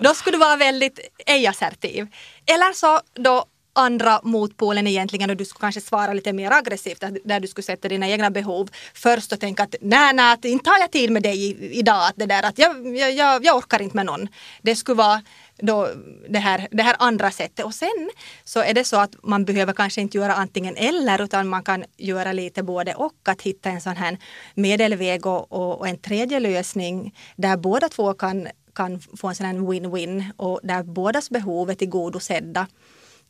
[0.00, 2.06] då skulle du vara väldigt ej-assertiv.
[2.46, 7.40] Eller så då andra motpolen egentligen och du skulle kanske svara lite mer aggressivt där
[7.40, 10.90] du skulle sätta dina egna behov först och tänka att nej, nej, inte har jag
[10.90, 14.06] tid med dig idag, att det där att jag, jag, jag, jag orkar inte med
[14.06, 14.28] någon.
[14.62, 15.22] Det skulle vara
[15.62, 15.88] då
[16.28, 17.64] det här, det här andra sättet.
[17.64, 18.10] Och sen
[18.44, 21.84] så är det så att man behöver kanske inte göra antingen eller utan man kan
[21.96, 23.12] göra lite både och.
[23.24, 24.18] Att hitta en sån här
[24.54, 29.46] medelväg och, och, och en tredje lösning där båda två kan, kan få en sån
[29.46, 32.66] här win-win och där bådas behov är tillgodosedda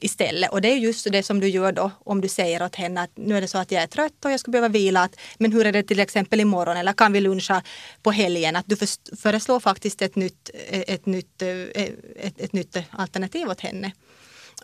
[0.04, 0.50] istället.
[0.50, 3.10] Och det är just det som du gör då om du säger åt henne att
[3.14, 5.02] nu är det så att jag är trött och jag skulle behöva vila.
[5.02, 7.62] Att, men hur är det till exempel imorgon eller kan vi luncha
[8.02, 8.56] på helgen?
[8.56, 8.76] Att du
[9.16, 13.92] föreslår faktiskt ett nytt, eh, ett, nytt, eh, eh, ett, ett nytt alternativ åt henne.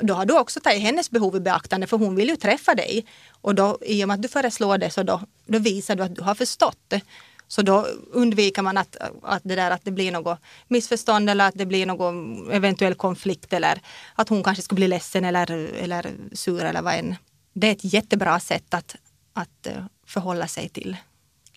[0.01, 3.07] Då har du också tagit hennes behov i beaktande för hon vill ju träffa dig.
[3.41, 6.15] Och då, i och med att du föreslår det så då, då visar du att
[6.15, 7.01] du har förstått det.
[7.49, 11.55] Så då undviker man att, att, det där, att det blir något missförstånd eller att
[11.55, 13.81] det blir någon eventuell konflikt eller
[14.15, 17.17] att hon kanske skulle bli ledsen eller, eller sur eller vad än.
[17.53, 18.97] Det är ett jättebra sätt att,
[19.33, 20.97] att eh, förhålla sig till.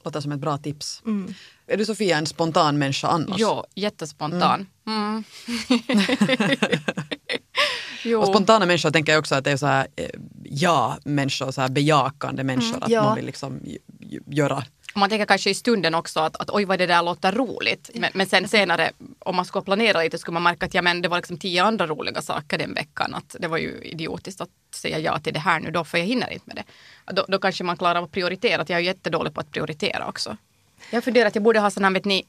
[0.03, 1.01] Låter som ett bra tips.
[1.05, 1.33] Mm.
[1.67, 3.39] Är du Sofia en spontan människa annars?
[3.39, 4.67] Ja, jättespontan.
[4.87, 5.23] Mm.
[5.23, 5.23] Mm.
[8.19, 10.09] och spontana människor tänker jag också att det är så här eh,
[10.43, 12.69] ja-människor, så här bejakande människor.
[12.69, 13.03] Mm, att ja.
[13.03, 13.59] man vill liksom
[14.27, 14.63] göra
[14.99, 17.89] man tänker kanske i stunden också att, att oj vad det där låter roligt.
[17.93, 21.01] Men, men sen senare om man skulle planera lite skulle man märka att ja, men
[21.01, 23.15] det var liksom tio andra roliga saker den veckan.
[23.15, 26.05] Att det var ju idiotiskt att säga ja till det här nu då för jag
[26.05, 26.63] hinner inte med det.
[27.13, 28.61] Då, då kanske man klarar av att prioritera.
[28.61, 30.37] Att jag är jättedålig på att prioritera också.
[30.89, 32.25] Jag funderar att jag borde ha sån här, vet ni,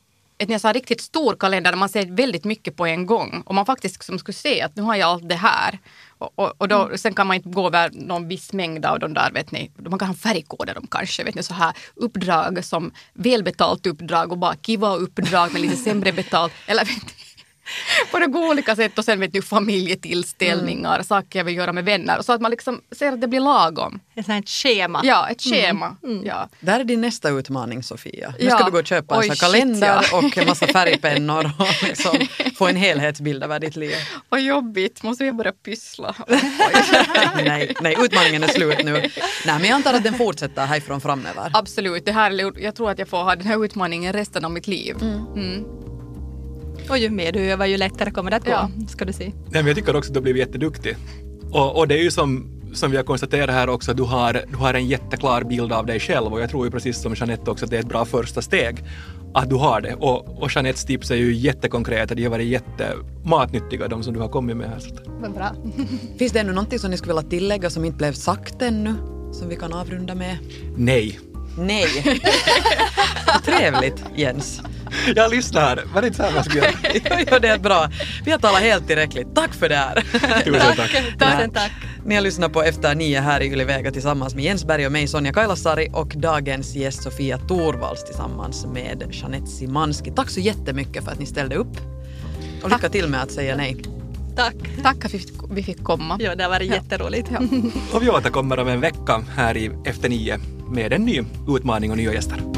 [0.50, 3.94] en riktigt stor kalender där man ser väldigt mycket på en gång och man faktiskt
[3.94, 5.78] liksom skulle se att nu har jag allt det här.
[6.18, 6.98] Och, och, och då, mm.
[6.98, 9.98] Sen kan man inte gå över någon viss mängd av de där, vet ni, man
[9.98, 14.54] kan ha färgkoder dem kanske, vet ni, så här uppdrag som välbetalt uppdrag och bara
[14.54, 16.52] kiva uppdrag med lite sämre betalt.
[16.66, 17.21] Eller vet ni,
[18.10, 21.04] på några olika sätt och sen vet du familjetillställningar, mm.
[21.04, 22.22] saker jag vill göra med vänner.
[22.22, 24.00] Så att man liksom ser att det blir lagom.
[24.14, 25.00] Ett schema.
[25.04, 25.96] Ja, ett schema.
[26.02, 26.16] Mm.
[26.16, 26.26] Mm.
[26.26, 26.48] Ja.
[26.60, 28.34] Där är din nästa utmaning Sofia.
[28.38, 28.56] Nu ja.
[28.56, 30.18] ska du gå och köpa Oj, en kalender shit, ja.
[30.28, 33.94] och en massa färgpennor och liksom få en helhetsbild över ditt liv.
[34.28, 36.14] Vad jobbigt, måste jag börja pyssla?
[37.44, 38.92] nej, nej, utmaningen är slut nu.
[38.92, 39.10] Nej,
[39.44, 41.50] men jag antar att den fortsätter härifrån framöver.
[41.54, 44.66] Absolut, det här, jag tror att jag får ha den här utmaningen resten av mitt
[44.66, 44.96] liv.
[45.02, 45.91] Mm.
[46.92, 48.70] Och ju mer du övar ju lättare kommer det att gå, ja.
[48.88, 49.24] ska du se.
[49.24, 50.96] Nej, men jag tycker också att du har blivit jätteduktig.
[51.50, 54.42] Och, och det är ju som, som vi har konstaterat här också, att du har,
[54.50, 57.50] du har en jätteklar bild av dig själv och jag tror ju precis som Jeanette
[57.50, 58.84] också att det är ett bra första steg
[59.34, 59.94] att du har det.
[59.94, 64.28] Och, och Jeanettes tips är ju jättekonkreta, de har varit jättematnyttiga de som du har
[64.28, 64.80] kommit med här.
[65.20, 65.50] Men bra.
[66.18, 68.94] Finns det ännu någonting som ni skulle vilja tillägga som inte blev sagt ännu,
[69.32, 70.36] som vi kan avrunda med?
[70.76, 71.20] Nej.
[71.58, 72.20] Nej.
[73.44, 74.62] Trevligt Jens.
[75.16, 75.82] Jag lyssnar.
[75.94, 76.72] Var det inte så här man skulle göra?
[77.30, 77.90] jo, det är bra.
[78.24, 79.34] Vi har talat helt tillräckligt.
[79.34, 79.94] Tack för det här.
[80.44, 80.90] Tusen tack.
[81.18, 81.72] Tusen tack.
[82.04, 84.92] Ni har lyssnat på Efter nio här i Yle Vega tillsammans med Jens Berg och
[84.92, 90.12] mig Sonja Kailasari och dagens gäst Sofia Torvalds tillsammans med Jeanette Simanski.
[90.16, 91.76] Tack så jättemycket för att ni ställde upp.
[92.62, 93.76] Och lycka till med att säga nej.
[94.36, 94.54] Tack.
[94.82, 95.14] Tack att
[95.50, 96.18] vi fick, komma.
[96.20, 96.74] Ja, det har varit ja.
[96.74, 97.28] jätteroligt.
[97.32, 97.40] Ja.
[97.92, 101.96] och vi återkommer om en vecka här i Efter nio med en ny utmaning och
[101.96, 102.51] nya gäster.